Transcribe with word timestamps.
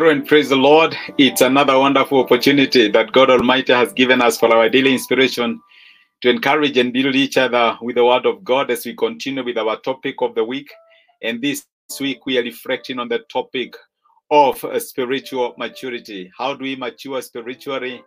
Hello 0.00 0.10
and 0.10 0.26
praise 0.26 0.48
the 0.48 0.56
Lord. 0.56 0.96
It's 1.18 1.42
another 1.42 1.78
wonderful 1.78 2.20
opportunity 2.20 2.90
that 2.90 3.12
God 3.12 3.28
Almighty 3.28 3.74
has 3.74 3.92
given 3.92 4.22
us 4.22 4.38
for 4.38 4.50
our 4.50 4.66
daily 4.70 4.94
inspiration 4.94 5.60
to 6.22 6.30
encourage 6.30 6.78
and 6.78 6.90
build 6.90 7.14
each 7.14 7.36
other 7.36 7.76
with 7.82 7.96
the 7.96 8.04
Word 8.06 8.24
of 8.24 8.42
God 8.42 8.70
as 8.70 8.86
we 8.86 8.96
continue 8.96 9.44
with 9.44 9.58
our 9.58 9.78
topic 9.80 10.14
of 10.22 10.34
the 10.34 10.42
week. 10.42 10.70
And 11.22 11.42
this 11.42 11.66
week 12.00 12.24
we 12.24 12.38
are 12.38 12.42
reflecting 12.42 12.98
on 12.98 13.10
the 13.10 13.18
topic 13.30 13.74
of 14.30 14.64
spiritual 14.78 15.52
maturity. 15.58 16.30
How 16.38 16.54
do 16.54 16.62
we 16.62 16.76
mature 16.76 17.20
spiritually? 17.20 18.02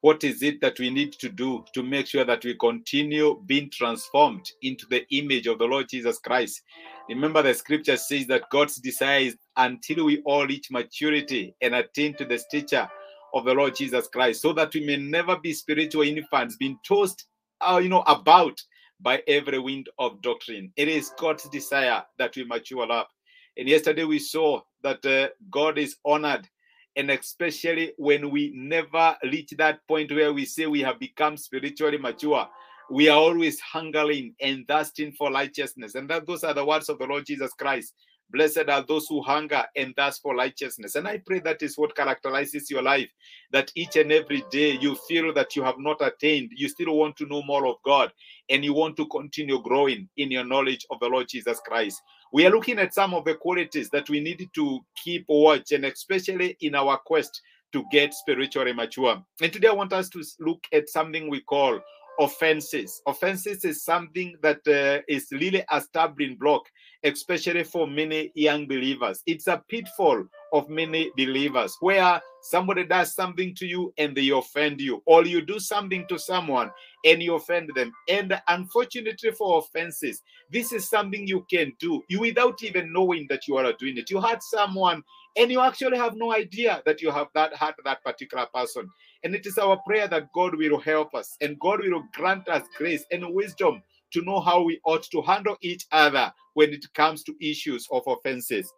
What 0.00 0.22
is 0.22 0.42
it 0.42 0.60
that 0.60 0.78
we 0.78 0.90
need 0.90 1.12
to 1.14 1.28
do 1.28 1.64
to 1.74 1.82
make 1.82 2.06
sure 2.06 2.24
that 2.24 2.44
we 2.44 2.54
continue 2.54 3.42
being 3.46 3.68
transformed 3.70 4.48
into 4.62 4.86
the 4.86 5.04
image 5.10 5.48
of 5.48 5.58
the 5.58 5.64
Lord 5.64 5.88
Jesus 5.88 6.18
Christ? 6.18 6.62
Remember, 7.08 7.42
the 7.42 7.52
scripture 7.54 7.96
says 7.96 8.26
that 8.28 8.48
God's 8.50 8.76
desire 8.76 9.20
is 9.20 9.36
until 9.56 10.04
we 10.04 10.22
all 10.24 10.46
reach 10.46 10.70
maturity 10.70 11.54
and 11.60 11.74
attain 11.74 12.14
to 12.14 12.24
the 12.24 12.38
stature 12.38 12.88
of 13.34 13.44
the 13.44 13.52
Lord 13.52 13.74
Jesus 13.74 14.06
Christ, 14.06 14.40
so 14.40 14.52
that 14.52 14.72
we 14.72 14.86
may 14.86 14.96
never 14.96 15.36
be 15.36 15.52
spiritual 15.52 16.02
infants 16.02 16.56
being 16.56 16.78
tossed, 16.86 17.26
uh, 17.60 17.80
you 17.82 17.88
know, 17.88 18.02
about 18.02 18.58
by 19.00 19.22
every 19.26 19.58
wind 19.58 19.88
of 19.98 20.22
doctrine. 20.22 20.72
It 20.76 20.88
is 20.88 21.12
God's 21.18 21.48
desire 21.48 22.04
that 22.18 22.36
we 22.36 22.44
mature 22.44 22.90
up. 22.90 23.08
And 23.56 23.68
yesterday 23.68 24.04
we 24.04 24.20
saw 24.20 24.60
that 24.82 25.04
uh, 25.04 25.28
God 25.50 25.78
is 25.78 25.96
honored, 26.04 26.48
and 26.98 27.10
especially 27.10 27.92
when 27.96 28.28
we 28.30 28.52
never 28.54 29.16
reach 29.24 29.54
that 29.56 29.86
point 29.88 30.12
where 30.12 30.34
we 30.34 30.44
say 30.44 30.66
we 30.66 30.80
have 30.80 30.98
become 30.98 31.38
spiritually 31.38 31.96
mature 31.96 32.46
we 32.90 33.08
are 33.08 33.18
always 33.18 33.60
hungering 33.60 34.34
and 34.40 34.66
thirsting 34.66 35.12
for 35.12 35.30
righteousness. 35.30 35.94
And 35.94 36.08
that 36.08 36.26
those 36.26 36.44
are 36.44 36.54
the 36.54 36.64
words 36.64 36.88
of 36.88 36.98
the 36.98 37.06
Lord 37.06 37.26
Jesus 37.26 37.52
Christ. 37.52 37.94
Blessed 38.30 38.68
are 38.68 38.82
those 38.82 39.06
who 39.08 39.22
hunger 39.22 39.64
and 39.74 39.96
thirst 39.96 40.20
for 40.20 40.34
righteousness. 40.34 40.94
And 40.94 41.08
I 41.08 41.18
pray 41.18 41.40
that 41.40 41.62
is 41.62 41.78
what 41.78 41.96
characterizes 41.96 42.70
your 42.70 42.82
life. 42.82 43.08
That 43.52 43.72
each 43.74 43.96
and 43.96 44.12
every 44.12 44.44
day 44.50 44.72
you 44.72 44.96
feel 45.08 45.32
that 45.32 45.56
you 45.56 45.62
have 45.62 45.78
not 45.78 46.02
attained, 46.02 46.50
you 46.54 46.68
still 46.68 46.94
want 46.94 47.16
to 47.18 47.26
know 47.26 47.42
more 47.42 47.66
of 47.66 47.76
God, 47.84 48.12
and 48.50 48.62
you 48.62 48.74
want 48.74 48.96
to 48.98 49.06
continue 49.06 49.62
growing 49.62 50.08
in 50.18 50.30
your 50.30 50.44
knowledge 50.44 50.86
of 50.90 51.00
the 51.00 51.06
Lord 51.06 51.28
Jesus 51.28 51.58
Christ. 51.60 52.02
We 52.32 52.46
are 52.46 52.50
looking 52.50 52.78
at 52.78 52.94
some 52.94 53.14
of 53.14 53.24
the 53.24 53.34
qualities 53.34 53.88
that 53.90 54.08
we 54.10 54.20
need 54.20 54.48
to 54.54 54.80
keep 55.02 55.24
watch, 55.28 55.72
and 55.72 55.84
especially 55.86 56.56
in 56.60 56.74
our 56.74 56.98
quest 56.98 57.40
to 57.72 57.84
get 57.90 58.14
spiritually 58.14 58.72
mature. 58.72 59.22
And 59.40 59.52
today 59.52 59.68
I 59.68 59.72
want 59.72 59.92
us 59.92 60.08
to 60.10 60.22
look 60.40 60.64
at 60.72 60.88
something 60.88 61.30
we 61.30 61.40
call 61.40 61.80
offenses. 62.18 63.00
Offenses 63.06 63.64
is 63.64 63.84
something 63.84 64.36
that 64.42 64.66
uh, 64.66 65.02
is 65.08 65.28
really 65.32 65.64
a 65.70 65.80
stumbling 65.80 66.36
block, 66.36 66.62
especially 67.04 67.64
for 67.64 67.86
many 67.86 68.32
young 68.34 68.66
believers. 68.66 69.22
It's 69.26 69.46
a 69.46 69.62
pitfall 69.68 70.24
of 70.52 70.68
many 70.68 71.10
believers 71.16 71.76
where 71.80 72.20
somebody 72.42 72.84
does 72.84 73.14
something 73.14 73.54
to 73.56 73.66
you 73.66 73.92
and 73.98 74.16
they 74.16 74.30
offend 74.30 74.80
you, 74.80 75.02
or 75.06 75.24
you 75.24 75.42
do 75.42 75.58
something 75.58 76.06
to 76.08 76.18
someone 76.18 76.70
and 77.04 77.22
you 77.22 77.34
offend 77.34 77.70
them. 77.74 77.92
And 78.08 78.40
unfortunately, 78.48 79.30
for 79.32 79.58
offenses, 79.58 80.22
this 80.50 80.72
is 80.72 80.88
something 80.88 81.26
you 81.26 81.46
can 81.50 81.72
do 81.78 82.02
you 82.08 82.20
without 82.20 82.62
even 82.62 82.92
knowing 82.92 83.26
that 83.28 83.46
you 83.46 83.56
are 83.56 83.72
doing 83.74 83.96
it. 83.98 84.10
You 84.10 84.20
hurt 84.20 84.42
someone 84.42 85.02
and 85.36 85.50
you 85.50 85.60
actually 85.60 85.98
have 85.98 86.16
no 86.16 86.34
idea 86.34 86.82
that 86.84 87.00
you 87.00 87.10
have 87.10 87.28
that 87.34 87.54
hurt 87.54 87.76
that 87.84 88.02
particular 88.02 88.46
person. 88.52 88.90
And 89.24 89.34
it 89.34 89.46
is 89.46 89.58
our 89.58 89.78
prayer 89.86 90.08
that 90.08 90.32
God 90.34 90.54
will 90.56 90.78
help 90.80 91.14
us 91.14 91.36
and 91.40 91.58
God 91.60 91.80
will 91.80 92.04
grant 92.14 92.48
us 92.48 92.62
grace 92.76 93.04
and 93.10 93.34
wisdom 93.34 93.82
to 94.12 94.22
know 94.22 94.40
how 94.40 94.62
we 94.62 94.80
ought 94.84 95.04
to 95.10 95.22
handle 95.22 95.56
each 95.60 95.86
other 95.92 96.32
when 96.54 96.72
it 96.72 96.86
comes 96.94 97.22
to 97.24 97.34
issues 97.40 97.86
of 97.90 98.02
offenses. 98.06 98.72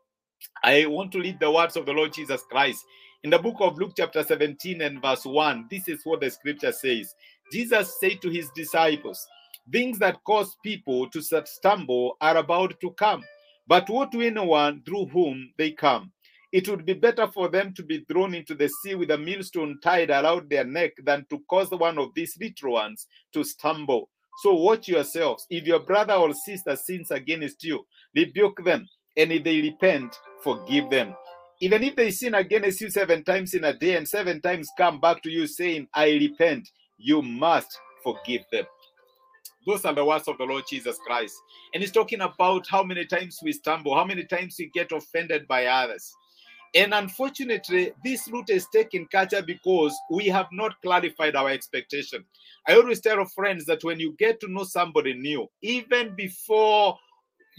I 0.65 0.87
want 0.87 1.13
to 1.13 1.21
read 1.21 1.41
the 1.41 1.51
words 1.51 1.77
of 1.77 1.87
the 1.87 1.93
Lord 1.93 2.13
Jesus 2.13 2.43
Christ. 2.51 2.85
In 3.23 3.31
the 3.31 3.39
book 3.39 3.57
of 3.61 3.79
Luke, 3.79 3.93
chapter 3.97 4.23
17 4.23 4.81
and 4.81 5.03
verse 5.03 5.25
1, 5.25 5.69
this 5.71 5.89
is 5.89 6.01
what 6.05 6.21
the 6.21 6.31
scripture 6.31 6.73
says 6.73 7.15
Jesus 7.53 7.99
said 8.01 8.23
to 8.23 8.31
his 8.31 8.51
disciples, 8.55 9.27
Things 9.71 9.99
that 9.99 10.23
cause 10.25 10.57
people 10.65 11.09
to 11.11 11.23
stumble 11.23 12.17
are 12.21 12.39
about 12.39 12.81
to 12.81 12.91
come, 12.93 13.23
but 13.67 13.89
woe 13.91 14.07
to 14.07 14.21
anyone 14.23 14.83
through 14.85 15.07
whom 15.07 15.53
they 15.59 15.73
come. 15.73 16.13
It 16.53 16.69
would 16.69 16.85
be 16.85 16.95
better 16.95 17.29
for 17.29 17.49
them 17.49 17.73
to 17.75 17.83
be 17.83 18.05
thrown 18.11 18.35
into 18.35 18.55
the 18.55 18.69
sea 18.69 18.97
with 18.97 19.11
a 19.13 19.19
millstone 19.19 19.79
tied 19.83 20.11
around 20.11 20.51
their 20.51 20.65
neck 20.65 20.93
than 21.05 21.25
to 21.31 21.39
cause 21.49 21.71
one 21.71 21.99
of 21.99 22.11
these 22.15 22.37
little 22.41 22.73
ones 22.73 23.07
to 23.33 23.45
stumble. 23.45 24.09
So 24.43 24.55
watch 24.55 24.89
yourselves. 24.89 25.47
If 25.51 25.67
your 25.67 25.81
brother 25.81 26.15
or 26.15 26.33
sister 26.35 26.75
sins 26.75 27.11
against 27.11 27.63
you, 27.63 27.87
rebuke 28.17 28.65
them, 28.65 28.89
and 29.17 29.31
if 29.31 29.45
they 29.45 29.61
repent, 29.61 30.19
forgive 30.43 30.91
them. 30.91 31.15
Even 31.61 31.83
if 31.83 31.95
they 31.95 32.11
sin 32.11 32.35
against 32.35 32.81
you 32.81 32.91
seven 32.91 33.23
times 33.23 33.55
in 33.55 33.65
a 33.65 33.75
day 33.77 33.97
and 33.97 34.09
seven 34.09 34.41
times 34.41 34.71
come 34.79 34.99
back 34.99 35.23
to 35.23 35.31
you 35.31 35.47
saying, 35.47 35.87
I 35.95 36.11
repent, 36.13 36.69
you 36.97 37.23
must 37.23 37.79
forgive 38.03 38.43
them. 38.51 38.65
Those 39.67 39.85
are 39.85 39.95
the 39.95 40.05
words 40.05 40.27
of 40.27 40.39
the 40.39 40.45
Lord 40.45 40.65
Jesus 40.69 40.99
Christ. 41.07 41.35
And 41.75 41.83
he's 41.83 41.93
talking 41.93 42.23
about 42.23 42.67
how 42.67 42.83
many 42.83 43.05
times 43.05 43.39
we 43.43 43.53
stumble, 43.53 43.95
how 43.95 44.07
many 44.07 44.25
times 44.25 44.57
we 44.59 44.71
get 44.73 44.91
offended 44.91 45.47
by 45.47 45.67
others. 45.67 46.11
And 46.75 46.95
unfortunately, 46.95 47.93
this 48.05 48.29
route 48.29 48.51
is 48.51 48.67
taking 48.73 49.07
culture 49.07 49.43
because 49.43 49.97
we 50.11 50.27
have 50.27 50.47
not 50.53 50.81
clarified 50.83 51.35
our 51.35 51.49
expectation. 51.51 52.25
I 52.69 52.75
always 52.75 53.01
tell 53.01 53.19
our 53.19 53.27
friends 53.27 53.65
that 53.67 53.83
when 53.83 53.99
you 53.99 54.15
get 54.19 54.41
to 54.41 54.53
know 54.53 54.65
somebody 54.65 55.15
new, 55.15 55.49
even 55.63 56.15
before 56.15 56.97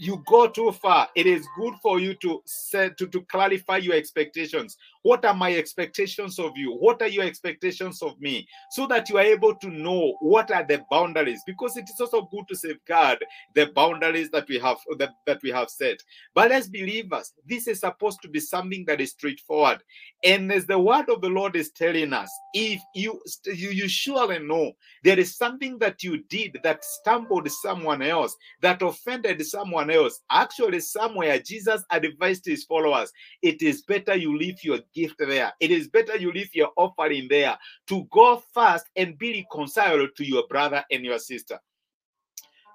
you 0.02 0.20
go 0.26 0.48
too 0.48 0.72
far, 0.72 1.08
it 1.14 1.28
is 1.28 1.46
good 1.56 1.74
for 1.80 2.00
you 2.00 2.12
to 2.14 2.42
set 2.44 2.98
to, 2.98 3.06
to 3.06 3.20
clarify 3.22 3.76
your 3.76 3.94
expectations. 3.94 4.76
What 5.02 5.24
are 5.24 5.34
my 5.34 5.54
expectations 5.54 6.40
of 6.40 6.56
you? 6.56 6.72
What 6.72 7.00
are 7.02 7.08
your 7.08 7.24
expectations 7.24 8.02
of 8.02 8.20
me? 8.20 8.48
So 8.72 8.88
that 8.88 9.08
you 9.08 9.18
are 9.18 9.22
able 9.22 9.54
to 9.54 9.68
know 9.68 10.16
what 10.20 10.50
are 10.50 10.64
the 10.64 10.82
boundaries. 10.90 11.40
Because 11.46 11.76
it 11.76 11.84
is 11.84 12.00
also 12.00 12.28
good 12.32 12.48
to 12.48 12.56
safeguard 12.56 13.24
the 13.54 13.66
boundaries 13.66 14.28
that 14.30 14.48
we 14.48 14.58
have 14.58 14.78
that, 14.98 15.10
that 15.26 15.40
we 15.42 15.50
have 15.50 15.70
set. 15.70 15.98
But 16.34 16.50
as 16.50 16.68
believers, 16.68 17.32
this 17.48 17.68
is 17.68 17.78
supposed 17.80 18.22
to 18.22 18.28
be 18.28 18.40
something 18.40 18.84
that 18.88 19.00
is 19.00 19.10
straightforward. 19.10 19.84
And 20.24 20.50
as 20.50 20.66
the 20.66 20.80
word 20.80 21.10
of 21.10 21.20
the 21.20 21.28
Lord 21.28 21.54
is 21.54 21.70
telling 21.70 22.12
us, 22.12 22.30
if 22.54 22.80
you 22.94 23.20
you, 23.46 23.70
you 23.70 23.88
surely 23.88 24.40
know 24.40 24.72
there 25.04 25.18
is 25.18 25.36
something 25.36 25.78
that 25.78 26.02
you 26.02 26.24
did 26.28 26.58
that 26.64 26.84
stumbled 26.84 27.48
someone 27.50 28.02
else, 28.02 28.36
that 28.62 28.82
offended 28.82 29.44
someone 29.46 29.91
else. 29.92 30.20
Actually, 30.30 30.80
somewhere 30.80 31.38
Jesus 31.38 31.84
advised 31.90 32.44
his 32.44 32.64
followers, 32.64 33.12
it 33.42 33.62
is 33.62 33.82
better 33.82 34.14
you 34.14 34.36
leave 34.36 34.62
your 34.64 34.80
gift 34.94 35.16
there. 35.18 35.52
It 35.60 35.70
is 35.70 35.88
better 35.88 36.16
you 36.16 36.32
leave 36.32 36.54
your 36.54 36.70
offering 36.76 37.28
there 37.28 37.56
to 37.88 38.06
go 38.10 38.42
first 38.52 38.86
and 38.96 39.18
be 39.18 39.46
reconciled 39.50 40.10
to 40.16 40.24
your 40.24 40.44
brother 40.48 40.84
and 40.90 41.04
your 41.04 41.18
sister. 41.18 41.58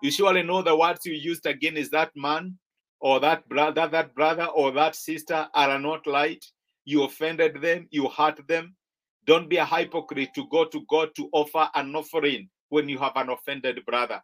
You 0.02 0.12
surely 0.12 0.44
know 0.44 0.62
the 0.62 0.78
words 0.78 1.06
you 1.06 1.14
used 1.14 1.46
against 1.46 1.92
that 1.92 2.12
man 2.16 2.58
or 3.00 3.20
that 3.20 3.48
brother, 3.50 3.88
that 3.88 4.14
brother 4.14 4.46
or 4.46 4.72
that 4.72 4.96
sister 4.96 5.48
are 5.54 5.80
not 5.80 6.06
light. 6.06 6.46
You 6.86 7.04
offended 7.04 7.62
them, 7.62 7.88
you 7.90 8.08
hurt 8.08 8.48
them. 8.48 8.76
Don't 9.26 9.50
be 9.50 9.58
a 9.58 9.66
hypocrite 9.66 10.34
to 10.36 10.48
go 10.50 10.66
to 10.66 10.86
God 10.88 11.10
to 11.16 11.30
offer 11.34 11.70
an 11.76 11.96
offering 11.96 12.50
when 12.70 12.88
you 12.88 12.98
have 13.00 13.14
an 13.16 13.30
offended 13.30 13.86
brother. 13.86 14.22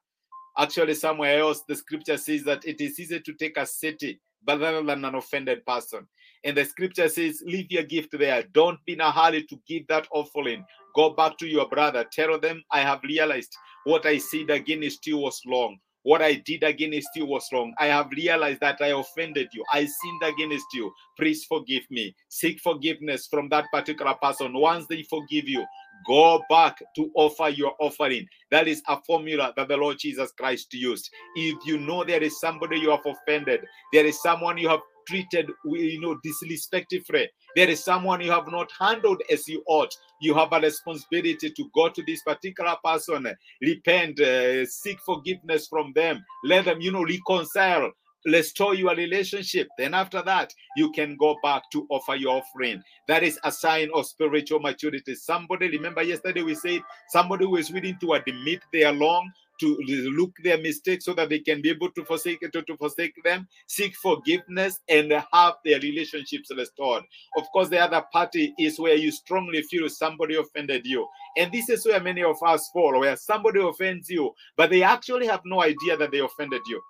Actually, 0.58 0.94
somewhere 0.94 1.40
else, 1.40 1.64
the 1.68 1.76
scripture 1.76 2.18
says 2.18 2.44
that 2.44 2.66
it 2.66 2.80
is 2.80 3.00
easy 3.00 3.20
to 3.20 3.34
take 3.34 3.58
a 3.58 3.66
city 3.66 4.20
rather 4.48 4.84
than 4.84 5.06
an 5.06 5.16
offended 5.16 5.66
person. 5.66 6.08
And 6.44 6.58
the 6.58 6.66
scripture 6.66 7.08
says, 7.08 7.42
Leave 7.46 7.72
your 7.72 7.84
gift 7.84 8.18
there. 8.18 8.44
Don't 8.54 8.80
be 8.86 8.94
in 8.94 9.02
a 9.02 9.12
hurry 9.12 9.44
to 9.44 9.60
give 9.68 9.88
that 9.88 10.08
offering. 10.12 10.66
Go 10.96 11.12
back 11.12 11.38
to 11.38 11.48
your 11.48 11.68
brother. 11.68 12.06
Tell 12.12 12.40
them, 12.40 12.64
I 12.72 12.82
have 12.82 13.02
realized 13.04 13.56
what 13.86 14.06
I 14.06 14.18
said 14.18 14.50
against 14.50 14.98
still 14.98 15.22
was 15.22 15.42
wrong. 15.48 15.78
What 16.04 16.22
I 16.22 16.36
did 16.36 16.64
against 16.64 17.10
you 17.16 17.26
was 17.26 17.48
wrong. 17.52 17.74
I 17.80 17.88
have 17.88 18.10
realized 18.12 18.60
that 18.60 18.82
I 18.82 18.88
offended 18.88 19.50
you. 19.54 19.64
I 19.72 19.86
sinned 19.86 20.22
against 20.24 20.66
you. 20.74 20.94
Please 21.18 21.46
forgive 21.46 21.84
me. 21.90 22.16
Seek 22.30 22.60
forgiveness 22.60 23.28
from 23.28 23.50
that 23.50 23.66
particular 23.72 24.14
person. 24.22 24.54
Once 24.54 24.86
they 24.88 25.04
forgive 25.04 25.48
you, 25.48 25.66
go 26.06 26.44
back 26.50 26.82
to 26.96 27.10
offer 27.16 27.50
your 27.50 27.74
offering. 27.80 28.28
That 28.52 28.68
is 28.68 28.82
a 28.88 29.02
formula 29.02 29.54
that 29.56 29.70
the 29.70 29.78
Lord 29.78 29.98
Jesus 30.00 30.32
Christ 30.34 30.74
used. 30.74 31.10
If 31.36 31.66
you 31.66 31.78
know 31.78 32.04
there 32.04 32.22
is 32.22 32.40
somebody 32.40 32.80
you 32.80 32.92
have 32.92 33.06
offended, 33.06 33.62
there 33.94 34.06
is 34.06 34.22
someone 34.22 34.58
you 34.58 34.70
have 34.70 34.82
treated 35.08 35.50
you 35.66 36.02
know 36.02 36.18
disrespectfully. 36.24 37.30
There 37.56 37.70
is 37.70 37.84
someone 37.84 38.22
you 38.22 38.32
have 38.32 38.48
not 38.48 38.72
handled 38.80 39.22
as 39.32 39.48
you 39.48 39.64
ought. 39.68 39.94
You 40.22 40.34
have 40.36 40.54
a 40.54 40.60
responsibility 40.60 41.52
to 41.52 41.70
go 41.76 41.90
to 41.90 42.04
this 42.06 42.22
particular 42.24 42.76
person 42.84 43.28
repent 43.62 44.20
uh, 44.20 44.66
seek 44.66 45.00
forgiveness 45.06 45.68
from 45.68 45.92
them. 45.96 46.24
Let 46.44 46.66
them 46.66 46.82
you 46.82 46.92
know 46.92 47.04
reconcile 47.04 47.92
restore 48.26 48.74
your 48.74 48.96
relationship. 48.96 49.68
Then 49.78 49.94
after 49.94 50.22
that 50.24 50.54
you 50.78 50.92
can 50.92 51.16
go 51.18 51.36
back 51.44 51.64
to 51.72 51.86
offer 51.90 52.16
your 52.16 52.42
offering. 52.42 52.82
That 53.08 53.24
is 53.24 53.40
a 53.44 53.52
sign 53.52 53.90
of 53.94 54.06
spiritual 54.06 54.60
maturity. 54.60 55.16
Somebody 55.16 55.70
remember 55.70 56.04
yesterday 56.04 56.42
we 56.42 56.56
said 56.56 56.82
somebody 57.10 57.46
who 57.46 57.58
is 57.58 57.72
willing 57.72 57.98
to 58.00 58.14
admit 58.14 58.62
they 58.72 58.84
are 58.84 58.96
wrong 58.96 59.30
to 59.60 59.78
look 60.16 60.32
their 60.44 60.58
mistakes 60.58 61.06
so 61.06 61.14
that 61.14 61.30
they 61.30 61.40
can 61.40 61.62
be 61.62 61.70
able 61.70 61.92
to 61.92 62.04
forsake 62.06 62.40
to, 62.42 62.62
to 62.62 62.78
forsake 62.78 63.14
them, 63.24 63.48
seek 63.68 63.96
forgiveness, 63.96 64.80
and 64.90 65.12
have 65.32 65.54
their 65.64 65.80
relationships 65.80 66.50
restored. 66.56 67.04
Of 67.38 67.46
course, 67.52 67.70
the 67.70 67.80
other 67.80 68.04
party 68.12 68.54
is 68.60 68.80
where 68.80 68.96
you 68.96 69.12
strongly 69.12 69.62
feel 69.64 69.88
somebody 69.90 70.36
offended 70.36 70.86
you. 70.86 71.08
And 71.38 71.52
this 71.52 71.70
is 71.70 71.86
where 71.86 72.00
many 72.00 72.24
of 72.24 72.38
us 72.46 72.70
fall, 72.74 73.00
where 73.00 73.16
somebody 73.16 73.62
offends 73.62 74.10
you, 74.10 74.34
but 74.58 74.70
they 74.70 74.84
actually 74.84 75.28
have 75.28 75.42
no 75.46 75.62
idea 75.62 75.98
that 75.98 76.12
they 76.12 76.20
offended 76.20 76.62
you. 76.68 76.82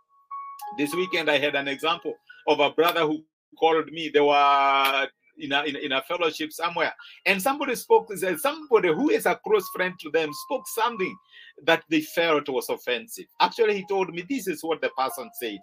This 0.78 0.94
weekend, 0.94 1.30
I 1.30 1.38
had 1.38 1.56
an 1.56 1.68
example 1.68 2.14
of 2.48 2.60
a 2.60 2.72
brother 2.72 3.02
who 3.02 3.24
called 3.60 3.92
me. 3.92 4.10
They 4.14 4.22
were 4.22 5.08
in 5.38 5.52
a, 5.52 5.64
in, 5.64 5.76
in 5.76 5.92
a 5.92 6.02
fellowship 6.04 6.52
somewhere 6.52 6.94
and 7.26 7.42
somebody 7.42 7.76
spoke 7.76 8.12
somebody 8.38 8.90
who 8.90 9.10
is 9.10 9.26
a 9.26 9.40
close 9.46 9.68
friend 9.76 9.94
to 10.00 10.10
them 10.12 10.30
spoke 10.46 10.68
something 10.68 11.16
that 11.64 11.84
they 11.90 12.02
felt 12.02 12.48
was 12.50 12.70
offensive 12.70 13.26
actually 13.40 13.76
he 13.76 13.86
told 13.88 14.14
me 14.14 14.24
this 14.30 14.48
is 14.48 14.64
what 14.64 14.82
the 14.82 14.90
person 14.90 15.30
said 15.40 15.60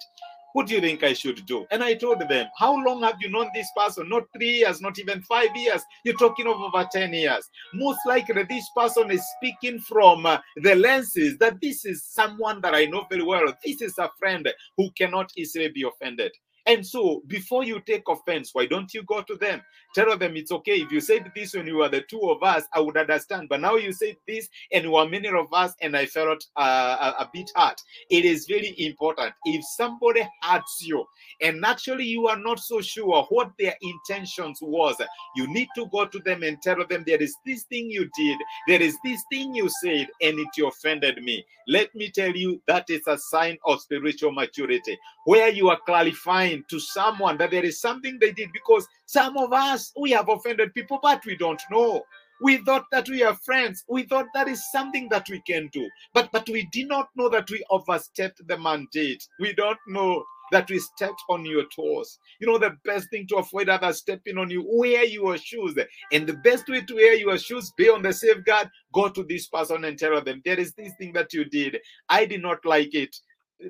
what 0.52 0.66
do 0.66 0.74
you 0.74 0.80
think 0.80 1.04
I 1.04 1.12
should 1.12 1.46
do? 1.46 1.66
And 1.70 1.82
I 1.82 1.94
told 1.94 2.20
them, 2.20 2.46
How 2.56 2.74
long 2.84 3.02
have 3.02 3.16
you 3.20 3.30
known 3.30 3.50
this 3.54 3.68
person? 3.76 4.08
Not 4.08 4.24
three 4.34 4.58
years, 4.58 4.80
not 4.80 4.98
even 4.98 5.22
five 5.22 5.54
years. 5.54 5.82
You're 6.04 6.16
talking 6.16 6.46
of 6.46 6.56
over 6.60 6.88
10 6.90 7.12
years. 7.12 7.48
Most 7.74 8.00
likely, 8.06 8.42
this 8.44 8.68
person 8.76 9.10
is 9.10 9.24
speaking 9.36 9.80
from 9.80 10.26
uh, 10.26 10.38
the 10.56 10.74
lenses 10.74 11.38
that 11.38 11.60
this 11.60 11.84
is 11.84 12.04
someone 12.04 12.60
that 12.62 12.74
I 12.74 12.86
know 12.86 13.06
very 13.08 13.22
well. 13.22 13.46
This 13.64 13.80
is 13.80 13.96
a 13.98 14.10
friend 14.18 14.48
who 14.76 14.90
cannot 14.92 15.30
easily 15.36 15.68
be 15.68 15.84
offended. 15.84 16.32
And 16.66 16.86
so, 16.86 17.22
before 17.26 17.64
you 17.64 17.80
take 17.80 18.08
offense, 18.08 18.50
why 18.52 18.66
don't 18.66 18.92
you 18.92 19.02
go 19.04 19.22
to 19.22 19.36
them? 19.36 19.62
Tell 19.94 20.16
them 20.16 20.36
it's 20.36 20.52
okay. 20.52 20.80
If 20.80 20.92
you 20.92 21.00
said 21.00 21.30
this 21.34 21.54
when 21.54 21.66
you 21.66 21.76
were 21.76 21.88
the 21.88 22.02
two 22.02 22.20
of 22.30 22.42
us, 22.42 22.64
I 22.74 22.80
would 22.80 22.96
understand. 22.96 23.48
But 23.48 23.60
now 23.60 23.76
you 23.76 23.92
said 23.92 24.16
this, 24.28 24.48
and 24.72 24.84
you 24.84 24.96
are 24.96 25.08
many 25.08 25.28
of 25.28 25.52
us, 25.52 25.74
and 25.80 25.96
I 25.96 26.06
felt 26.06 26.44
uh, 26.56 27.14
a, 27.18 27.22
a 27.22 27.30
bit 27.32 27.50
hurt. 27.56 27.80
It 28.10 28.24
is 28.24 28.46
very 28.46 28.74
important. 28.78 29.32
If 29.44 29.64
somebody 29.76 30.22
hurts 30.42 30.82
you, 30.82 31.04
and 31.40 31.64
actually 31.64 32.04
you 32.04 32.28
are 32.28 32.38
not 32.38 32.60
so 32.60 32.80
sure 32.80 33.26
what 33.30 33.52
their 33.58 33.74
intentions 33.82 34.58
was, 34.60 34.96
you 35.36 35.46
need 35.52 35.68
to 35.74 35.86
go 35.86 36.06
to 36.06 36.18
them 36.20 36.42
and 36.42 36.60
tell 36.62 36.86
them 36.86 37.04
there 37.06 37.22
is 37.22 37.34
this 37.44 37.64
thing 37.64 37.90
you 37.90 38.08
did, 38.16 38.38
there 38.68 38.82
is 38.82 38.96
this 39.04 39.22
thing 39.32 39.54
you 39.54 39.68
said, 39.82 40.08
and 40.20 40.38
it 40.38 40.64
offended 40.64 41.22
me. 41.22 41.44
Let 41.66 41.94
me 41.94 42.10
tell 42.10 42.34
you, 42.34 42.60
that 42.66 42.90
is 42.90 43.02
a 43.06 43.16
sign 43.16 43.58
of 43.64 43.80
spiritual 43.80 44.32
maturity, 44.32 44.98
where 45.24 45.48
you 45.48 45.68
are 45.68 45.78
clarifying 45.86 46.49
to 46.68 46.78
someone 46.78 47.38
that 47.38 47.50
there 47.50 47.64
is 47.64 47.80
something 47.80 48.18
they 48.18 48.32
did 48.32 48.50
because 48.52 48.86
some 49.06 49.36
of 49.36 49.52
us 49.52 49.92
we 49.98 50.10
have 50.10 50.28
offended 50.28 50.72
people 50.74 50.98
but 51.02 51.24
we 51.24 51.36
don't 51.36 51.62
know 51.70 52.02
we 52.42 52.56
thought 52.58 52.84
that 52.90 53.08
we 53.08 53.22
are 53.22 53.36
friends 53.44 53.84
we 53.88 54.02
thought 54.04 54.26
that 54.34 54.48
is 54.48 54.70
something 54.70 55.08
that 55.10 55.26
we 55.28 55.40
can 55.46 55.68
do 55.72 55.88
but 56.14 56.30
but 56.32 56.48
we 56.48 56.68
did 56.72 56.88
not 56.88 57.08
know 57.16 57.28
that 57.28 57.48
we 57.50 57.64
overstepped 57.70 58.40
the 58.46 58.58
mandate 58.58 59.26
we 59.38 59.52
don't 59.52 59.78
know 59.88 60.24
that 60.50 60.68
we 60.68 60.78
stepped 60.78 61.22
on 61.28 61.44
your 61.44 61.64
toes. 61.74 62.18
You 62.40 62.46
know, 62.46 62.58
the 62.58 62.76
best 62.84 63.08
thing 63.10 63.26
to 63.28 63.36
avoid 63.36 63.68
others 63.68 63.98
stepping 63.98 64.38
on 64.38 64.50
you, 64.50 64.64
wear 64.66 65.04
your 65.04 65.38
shoes. 65.38 65.78
And 66.12 66.26
the 66.26 66.34
best 66.34 66.68
way 66.68 66.82
to 66.82 66.94
wear 66.94 67.14
your 67.14 67.38
shoes, 67.38 67.72
be 67.76 67.88
on 67.88 68.02
the 68.02 68.12
safeguard, 68.12 68.68
go 68.92 69.08
to 69.08 69.22
this 69.24 69.46
person 69.46 69.84
and 69.84 69.98
tell 69.98 70.20
them, 70.22 70.42
there 70.44 70.58
is 70.58 70.72
this 70.74 70.92
thing 70.98 71.12
that 71.14 71.32
you 71.32 71.44
did. 71.44 71.78
I 72.08 72.24
did 72.24 72.42
not 72.42 72.64
like 72.64 72.94
it 72.94 73.14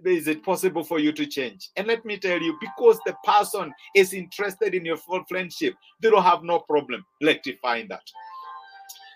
is 0.05 0.29
it 0.29 0.43
possible 0.43 0.85
for 0.85 0.99
you 0.99 1.13
to 1.13 1.27
change? 1.27 1.71
And 1.77 1.87
let 1.87 2.05
me 2.05 2.17
tell 2.17 2.41
you, 2.41 2.57
because 2.61 2.99
the 3.07 3.15
person 3.25 3.73
is 3.95 4.13
interested 4.13 4.75
in 4.75 4.85
your 4.85 4.97
full 4.97 5.25
friendship, 5.29 5.75
they 6.01 6.11
don't 6.11 6.23
have 6.23 6.43
no 6.43 6.61
problem 6.61 7.05
rectifying 7.23 7.89
that. 7.89 8.03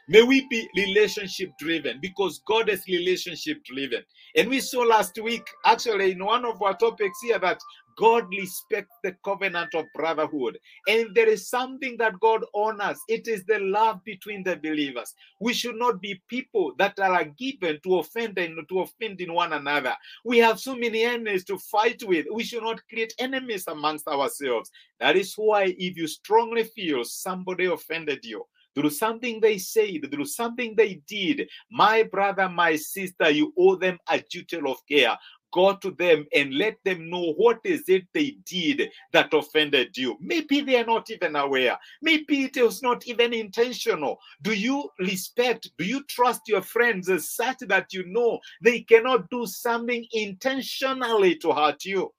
May 0.07 0.23
we 0.23 0.47
be 0.49 0.69
relationship 0.77 1.53
driven 1.59 1.99
because 2.01 2.43
God 2.47 2.69
is 2.69 2.85
relationship 2.87 3.65
driven. 3.65 4.03
And 4.37 4.51
we 4.51 4.61
saw 4.61 4.81
last 4.83 5.19
week, 5.23 5.47
actually, 5.65 6.13
in 6.13 6.23
one 6.23 6.45
of 6.45 6.61
our 6.61 6.77
topics 6.77 7.19
here, 7.23 7.39
that 7.39 7.59
God 7.97 8.27
respects 8.29 8.95
the 9.03 9.17
covenant 9.25 9.75
of 9.75 9.87
brotherhood. 9.95 10.59
And 10.87 11.15
there 11.15 11.29
is 11.29 11.49
something 11.49 11.97
that 11.99 12.21
God 12.21 12.45
honors. 12.55 12.99
It 13.09 13.29
is 13.29 13.45
the 13.45 13.61
love 13.61 14.05
between 14.05 14.43
the 14.43 14.57
believers. 14.57 15.15
We 15.41 15.55
should 15.55 15.77
not 15.77 16.03
be 16.03 16.21
people 16.29 16.75
that 16.79 16.99
are 16.99 17.25
given 17.25 17.79
to 17.85 18.01
offend 18.01 18.37
and 18.39 18.59
to 18.69 18.81
offend 18.81 19.21
in 19.21 19.33
one 19.33 19.53
another. 19.53 19.95
We 20.25 20.39
have 20.39 20.61
so 20.61 20.77
many 20.77 21.05
enemies 21.05 21.45
to 21.45 21.59
fight 21.59 22.03
with. 22.05 22.27
We 22.33 22.45
should 22.45 22.63
not 22.63 22.81
create 22.91 23.15
enemies 23.19 23.65
amongst 23.69 24.07
ourselves. 24.09 24.71
That 25.01 25.17
is 25.17 25.33
why 25.37 25.75
if 25.79 25.97
you 25.97 26.09
strongly 26.09 26.65
feel 26.65 27.05
somebody 27.05 27.67
offended 27.67 28.25
you, 28.25 28.45
through 28.75 28.91
something 28.91 29.41
they 29.41 29.59
said, 29.59 30.11
through 30.11 30.27
something 30.27 30.75
they 30.77 31.01
did, 31.07 31.49
my 31.71 32.03
brother, 32.03 32.49
my 32.49 32.77
sister, 32.77 33.31
you 33.31 33.53
owe 33.59 33.77
them 33.77 33.99
a 34.09 34.21
duty 34.31 34.61
of 34.65 34.79
care 34.89 35.17
go 35.55 35.77
to 35.77 35.93
them 35.93 36.27
and 36.35 36.53
let 36.53 36.77
them 36.85 37.09
know 37.09 37.33
what 37.37 37.61
is 37.65 37.85
it 37.87 38.05
they 38.13 38.37
did 38.45 38.91
that 39.13 39.33
offended 39.33 39.97
you. 39.97 40.17
Maybe 40.21 40.61
they 40.61 40.81
are 40.81 40.85
not 40.85 41.09
even 41.11 41.37
aware. 41.37 41.79
Maybe 42.03 42.45
it 42.45 42.57
was 42.57 42.83
not 42.83 43.07
even 43.07 43.33
intentional. 43.33 44.19
Do 44.43 44.53
you 44.53 44.91
respect, 44.99 45.71
do 45.79 45.85
you 45.85 46.03
trust 46.09 46.41
your 46.49 46.63
friends 46.63 47.09
as 47.09 47.31
such 47.31 47.59
that 47.69 47.93
you 47.93 48.05
know 48.07 48.41
they 48.63 48.81
cannot 48.81 49.31
do 49.31 49.47
something 49.47 50.05
intentionally 50.13 51.37
to 51.37 51.53
hurt 51.53 51.85
you? 51.85 52.13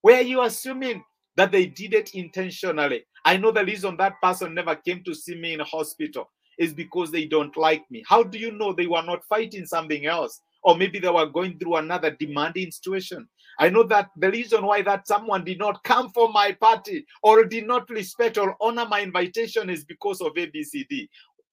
Where 0.00 0.22
you 0.22 0.40
assuming 0.40 1.04
that 1.36 1.52
they 1.52 1.66
did 1.66 1.94
it 1.94 2.14
intentionally. 2.14 3.04
I 3.28 3.36
know 3.36 3.50
the 3.50 3.62
reason 3.62 3.94
that 3.98 4.22
person 4.22 4.54
never 4.54 4.74
came 4.74 5.04
to 5.04 5.14
see 5.14 5.34
me 5.34 5.52
in 5.52 5.60
hospital 5.60 6.30
is 6.58 6.72
because 6.72 7.10
they 7.10 7.26
don't 7.26 7.54
like 7.58 7.84
me. 7.90 8.02
How 8.08 8.22
do 8.22 8.38
you 8.38 8.52
know 8.52 8.72
they 8.72 8.86
were 8.86 9.02
not 9.02 9.22
fighting 9.28 9.66
something 9.66 10.06
else? 10.06 10.40
Or 10.62 10.78
maybe 10.78 10.98
they 10.98 11.10
were 11.10 11.26
going 11.26 11.58
through 11.58 11.76
another 11.76 12.16
demanding 12.18 12.70
situation. 12.70 13.28
I 13.58 13.68
know 13.68 13.82
that 13.82 14.08
the 14.16 14.30
reason 14.30 14.64
why 14.64 14.80
that 14.80 15.06
someone 15.06 15.44
did 15.44 15.58
not 15.58 15.84
come 15.84 16.08
for 16.08 16.32
my 16.32 16.52
party 16.52 17.04
or 17.22 17.44
did 17.44 17.66
not 17.66 17.90
respect 17.90 18.38
or 18.38 18.56
honor 18.62 18.86
my 18.86 19.02
invitation 19.02 19.68
is 19.68 19.84
because 19.84 20.22
of 20.22 20.32
ABCD. 20.32 21.10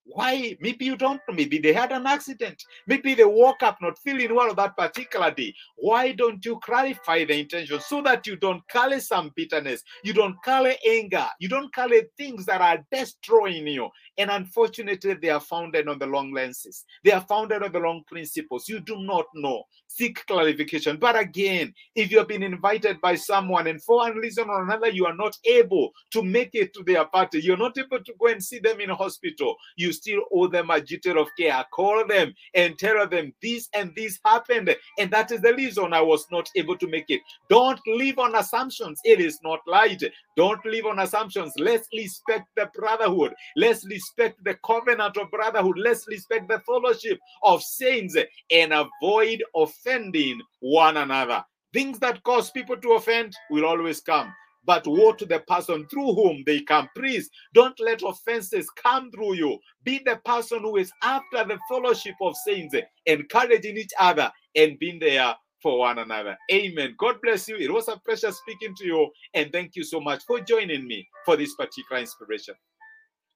Why? 0.07 0.55
Maybe 0.61 0.85
you 0.85 0.95
don't 0.95 1.19
know. 1.27 1.33
Maybe 1.33 1.57
they 1.57 1.73
had 1.73 1.91
an 1.91 2.05
accident. 2.05 2.63
Maybe 2.85 3.15
they 3.15 3.25
woke 3.25 3.63
up 3.63 3.81
not 3.81 3.97
feeling 3.97 4.35
well 4.35 4.53
that 4.53 4.77
particular 4.77 5.31
day. 5.31 5.53
Why 5.77 6.11
don't 6.11 6.45
you 6.45 6.59
clarify 6.59 7.25
the 7.25 7.39
intention 7.39 7.79
so 7.79 8.01
that 8.03 8.27
you 8.27 8.35
don't 8.35 8.67
carry 8.67 8.99
some 8.99 9.31
bitterness, 9.35 9.83
you 10.03 10.13
don't 10.13 10.35
carry 10.43 10.77
anger, 10.87 11.25
you 11.39 11.49
don't 11.49 11.73
carry 11.73 12.03
things 12.17 12.45
that 12.45 12.61
are 12.61 12.85
destroying 12.91 13.67
you? 13.67 13.89
And 14.17 14.31
unfortunately, 14.31 15.15
they 15.15 15.29
are 15.29 15.39
founded 15.39 15.87
on 15.87 15.99
the 15.99 16.09
wrong 16.09 16.31
lenses. 16.31 16.85
They 17.03 17.11
are 17.11 17.25
founded 17.27 17.63
on 17.63 17.71
the 17.71 17.81
wrong 17.81 18.03
principles. 18.07 18.69
You 18.69 18.79
do 18.79 18.97
not 18.99 19.25
know. 19.33 19.63
Seek 19.87 20.25
clarification. 20.25 20.97
But 20.97 21.17
again, 21.17 21.73
if 21.95 22.11
you 22.11 22.19
have 22.19 22.27
been 22.27 22.43
invited 22.43 23.01
by 23.01 23.15
someone 23.15 23.67
and 23.67 23.81
for 23.83 23.97
one 23.97 24.15
reason 24.15 24.49
or 24.49 24.63
another 24.63 24.89
you 24.89 25.05
are 25.05 25.15
not 25.15 25.37
able 25.45 25.91
to 26.11 26.23
make 26.23 26.51
it 26.53 26.73
to 26.73 26.83
their 26.83 27.05
party, 27.05 27.39
you're 27.41 27.57
not 27.57 27.77
able 27.77 28.03
to 28.03 28.13
go 28.19 28.27
and 28.27 28.43
see 28.43 28.59
them 28.59 28.79
in 28.79 28.89
hospital, 28.89 29.55
you 29.75 29.91
still 29.91 30.21
owe 30.33 30.47
them 30.47 30.69
a 30.69 30.79
duty 30.81 31.11
of 31.11 31.27
care. 31.37 31.65
Call 31.73 32.05
them 32.07 32.33
and 32.53 32.77
tell 32.77 33.07
them 33.07 33.33
this 33.41 33.69
and 33.73 33.91
this 33.95 34.19
happened, 34.25 34.75
and 34.97 35.11
that 35.11 35.31
is 35.31 35.41
the 35.41 35.53
reason 35.53 35.93
I 35.93 36.01
was 36.01 36.25
not 36.31 36.49
able 36.55 36.77
to 36.77 36.87
make 36.87 37.05
it. 37.09 37.21
Don't 37.49 37.79
live 37.85 38.19
on 38.19 38.35
assumptions. 38.35 38.99
It 39.03 39.19
is 39.19 39.39
not 39.43 39.59
light. 39.67 40.03
Don't 40.35 40.63
live 40.65 40.85
on 40.85 40.99
assumptions. 40.99 41.53
Let's 41.57 41.87
respect 41.93 42.47
the 42.55 42.69
brotherhood. 42.73 43.33
Let's 43.55 43.85
respect 43.85 44.04
the 44.17 44.57
covenant 44.65 45.17
of 45.17 45.31
brotherhood. 45.31 45.77
Let's 45.77 46.07
respect 46.07 46.47
the 46.47 46.59
fellowship 46.59 47.19
of 47.43 47.63
saints 47.63 48.17
and 48.51 48.73
avoid 48.73 49.43
offending 49.55 50.41
one 50.59 50.97
another. 50.97 51.43
Things 51.73 51.99
that 51.99 52.23
cause 52.23 52.51
people 52.51 52.77
to 52.77 52.93
offend 52.93 53.35
will 53.49 53.65
always 53.65 54.01
come 54.01 54.33
but 54.65 54.85
woe 54.87 55.13
to 55.13 55.25
the 55.25 55.39
person 55.41 55.87
through 55.87 56.13
whom 56.13 56.43
they 56.45 56.61
come. 56.61 56.89
Please 56.95 57.29
don't 57.53 57.79
let 57.79 58.01
offenses 58.01 58.69
come 58.71 59.11
through 59.11 59.35
you. 59.35 59.59
Be 59.83 60.01
the 60.03 60.19
person 60.25 60.61
who 60.61 60.77
is 60.77 60.91
after 61.03 61.43
the 61.45 61.59
fellowship 61.69 62.15
of 62.21 62.35
saints, 62.35 62.75
encouraging 63.05 63.77
each 63.77 63.91
other 63.99 64.31
and 64.55 64.79
being 64.79 64.99
there 64.99 65.35
for 65.61 65.79
one 65.79 65.99
another. 65.99 66.37
Amen. 66.51 66.95
God 66.97 67.15
bless 67.21 67.47
you. 67.47 67.57
It 67.57 67.71
was 67.71 67.87
a 67.87 67.97
pleasure 67.97 68.31
speaking 68.31 68.75
to 68.77 68.85
you, 68.85 69.09
and 69.33 69.51
thank 69.51 69.75
you 69.75 69.83
so 69.83 69.99
much 69.99 70.23
for 70.25 70.39
joining 70.39 70.87
me 70.87 71.07
for 71.25 71.35
this 71.35 71.55
particular 71.55 72.01
inspiration. 72.01 72.55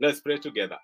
Let's 0.01 0.21
pray 0.21 0.37
together. 0.37 0.77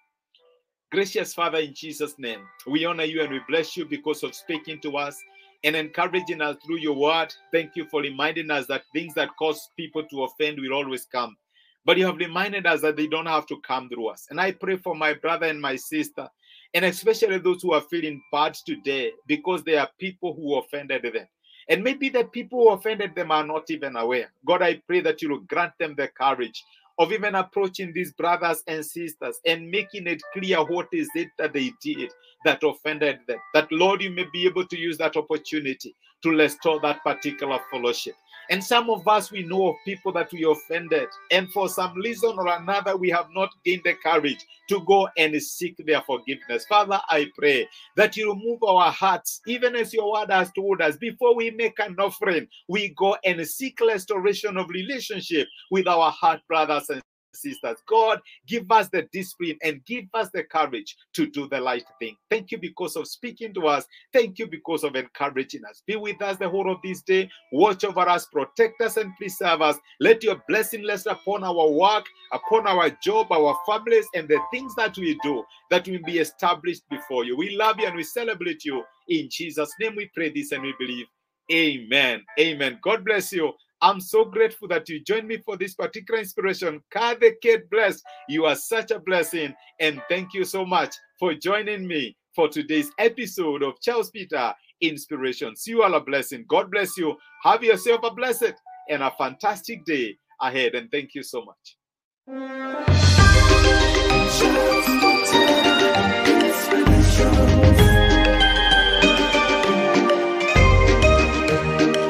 Gracious 0.91 1.33
Father, 1.33 1.59
in 1.59 1.73
Jesus' 1.73 2.15
name, 2.17 2.41
we 2.67 2.83
honor 2.83 3.05
you 3.05 3.21
and 3.21 3.31
we 3.31 3.39
bless 3.47 3.77
you 3.77 3.85
because 3.85 4.23
of 4.23 4.35
speaking 4.35 4.81
to 4.81 4.97
us 4.97 5.17
and 5.63 5.73
encouraging 5.73 6.41
us 6.41 6.57
through 6.65 6.79
your 6.79 6.97
word. 6.97 7.33
Thank 7.53 7.77
you 7.77 7.85
for 7.85 8.01
reminding 8.01 8.51
us 8.51 8.67
that 8.67 8.83
things 8.93 9.13
that 9.13 9.29
cause 9.39 9.69
people 9.77 10.03
to 10.03 10.25
offend 10.25 10.59
will 10.59 10.73
always 10.73 11.05
come. 11.05 11.37
But 11.85 11.97
you 11.97 12.05
have 12.07 12.17
reminded 12.17 12.67
us 12.67 12.81
that 12.81 12.97
they 12.97 13.07
don't 13.07 13.25
have 13.25 13.45
to 13.47 13.61
come 13.61 13.87
through 13.87 14.07
us. 14.07 14.27
And 14.29 14.41
I 14.41 14.51
pray 14.51 14.75
for 14.75 14.95
my 14.95 15.13
brother 15.13 15.45
and 15.45 15.61
my 15.61 15.77
sister, 15.77 16.27
and 16.73 16.83
especially 16.83 17.37
those 17.37 17.61
who 17.61 17.71
are 17.71 17.81
feeling 17.81 18.21
bad 18.33 18.55
today 18.65 19.13
because 19.27 19.63
there 19.63 19.79
are 19.79 19.89
people 19.97 20.33
who 20.33 20.55
offended 20.55 21.03
them. 21.03 21.27
And 21.69 21.83
maybe 21.85 22.09
the 22.09 22.25
people 22.25 22.59
who 22.59 22.69
offended 22.71 23.15
them 23.15 23.31
are 23.31 23.45
not 23.45 23.71
even 23.71 23.95
aware. 23.95 24.31
God, 24.45 24.61
I 24.61 24.81
pray 24.85 24.99
that 25.01 25.21
you 25.21 25.29
will 25.29 25.39
grant 25.39 25.71
them 25.79 25.95
the 25.95 26.09
courage 26.09 26.61
of 26.97 27.11
even 27.11 27.35
approaching 27.35 27.91
these 27.93 28.13
brothers 28.13 28.63
and 28.67 28.85
sisters 28.85 29.39
and 29.45 29.69
making 29.69 30.07
it 30.07 30.21
clear 30.33 30.59
what 30.63 30.87
is 30.93 31.09
it 31.15 31.29
that 31.37 31.53
they 31.53 31.71
did 31.81 32.11
that 32.45 32.63
offended 32.63 33.19
them. 33.27 33.39
That, 33.53 33.71
Lord, 33.71 34.01
you 34.01 34.11
may 34.11 34.25
be 34.31 34.45
able 34.45 34.65
to 34.67 34.77
use 34.77 34.97
that 34.99 35.17
opportunity 35.17 35.93
to 36.25 36.31
restore 36.31 36.79
that 36.79 37.03
particular 37.03 37.59
fellowship. 37.69 38.15
And 38.49 38.63
some 38.63 38.89
of 38.89 39.07
us, 39.07 39.31
we 39.31 39.43
know 39.43 39.69
of 39.69 39.75
people 39.85 40.11
that 40.13 40.31
we 40.31 40.43
offended. 40.43 41.07
And 41.31 41.51
for 41.51 41.69
some 41.69 41.95
reason 41.95 42.33
or 42.35 42.47
another, 42.47 42.97
we 42.97 43.09
have 43.11 43.27
not 43.31 43.49
gained 43.63 43.81
the 43.85 43.93
courage 43.93 44.43
to 44.69 44.81
go 44.85 45.07
and 45.17 45.39
seek 45.41 45.77
their 45.85 46.01
forgiveness. 46.01 46.65
Father, 46.67 46.99
I 47.09 47.27
pray 47.37 47.67
that 47.95 48.17
you 48.17 48.33
remove 48.33 48.63
our 48.63 48.91
hearts, 48.91 49.41
even 49.45 49.75
as 49.75 49.93
your 49.93 50.11
word 50.11 50.31
has 50.31 50.51
told 50.51 50.81
us, 50.81 50.97
before 50.97 51.35
we 51.35 51.51
make 51.51 51.77
an 51.79 51.95
offering, 51.99 52.47
we 52.67 52.89
go 52.89 53.17
and 53.23 53.45
seek 53.47 53.79
restoration 53.81 54.57
of 54.57 54.69
relationship 54.69 55.47
with 55.69 55.87
our 55.87 56.11
heart 56.11 56.41
brothers 56.47 56.89
and 56.89 57.01
sisters. 57.35 57.77
God, 57.87 58.19
give 58.47 58.71
us 58.71 58.89
the 58.89 59.03
discipline 59.13 59.57
and 59.63 59.83
give 59.85 60.05
us 60.13 60.29
the 60.33 60.43
courage 60.43 60.95
to 61.13 61.27
do 61.27 61.47
the 61.47 61.61
right 61.61 61.83
thing. 61.99 62.15
Thank 62.29 62.51
you 62.51 62.57
because 62.57 62.95
of 62.95 63.07
speaking 63.07 63.53
to 63.55 63.67
us. 63.67 63.85
Thank 64.13 64.39
you 64.39 64.47
because 64.47 64.83
of 64.83 64.95
encouraging 64.95 65.65
us. 65.65 65.83
Be 65.85 65.95
with 65.95 66.21
us 66.21 66.37
the 66.37 66.49
whole 66.49 66.71
of 66.71 66.79
this 66.83 67.01
day. 67.01 67.29
Watch 67.51 67.83
over 67.83 68.01
us, 68.01 68.25
protect 68.25 68.81
us, 68.81 68.97
and 68.97 69.15
preserve 69.17 69.61
us. 69.61 69.77
Let 69.99 70.23
your 70.23 70.41
blessing 70.47 70.85
rest 70.87 71.07
upon 71.07 71.43
our 71.43 71.69
work, 71.69 72.05
upon 72.31 72.67
our 72.67 72.89
job, 73.03 73.31
our 73.31 73.57
families, 73.67 74.05
and 74.15 74.27
the 74.27 74.39
things 74.51 74.73
that 74.75 74.97
we 74.97 75.19
do 75.23 75.43
that 75.71 75.87
will 75.87 76.03
be 76.05 76.19
established 76.19 76.83
before 76.89 77.25
you. 77.25 77.37
We 77.37 77.55
love 77.55 77.79
you 77.79 77.87
and 77.87 77.95
we 77.95 78.03
celebrate 78.03 78.65
you. 78.65 78.83
In 79.07 79.29
Jesus' 79.29 79.73
name 79.79 79.95
we 79.95 80.09
pray 80.13 80.29
this 80.29 80.51
and 80.51 80.63
we 80.63 80.73
believe. 80.79 81.05
Amen. 81.51 82.23
Amen. 82.39 82.79
God 82.81 83.05
bless 83.05 83.31
you. 83.31 83.53
I'm 83.81 83.99
so 83.99 84.25
grateful 84.25 84.67
that 84.69 84.87
you 84.89 85.03
joined 85.03 85.27
me 85.27 85.37
for 85.37 85.57
this 85.57 85.75
particular 85.75 86.19
inspiration. 86.19 86.81
The 86.91 87.35
kid 87.41 87.69
blessed. 87.69 88.03
You 88.29 88.45
are 88.45 88.55
such 88.55 88.91
a 88.91 88.99
blessing. 88.99 89.53
And 89.79 90.01
thank 90.09 90.33
you 90.33 90.45
so 90.45 90.65
much 90.65 90.95
for 91.19 91.33
joining 91.33 91.87
me 91.87 92.15
for 92.35 92.49
today's 92.49 92.89
episode 92.99 93.63
of 93.63 93.79
Charles 93.81 94.09
Peter 94.09 94.53
Inspirations. 94.81 95.65
You 95.67 95.83
are 95.83 95.93
a 95.93 96.01
blessing. 96.01 96.45
God 96.47 96.71
bless 96.71 96.97
you. 96.97 97.15
Have 97.43 97.63
yourself 97.63 98.01
a 98.03 98.11
blessed 98.13 98.53
and 98.89 99.03
a 99.03 99.11
fantastic 99.17 99.85
day 99.85 100.17
ahead. 100.41 100.75
And 100.75 100.91
thank 100.91 101.15
you 101.15 101.23
so 101.23 101.45
much. 101.45 101.77